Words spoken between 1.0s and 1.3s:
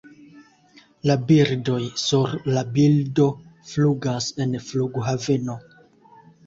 La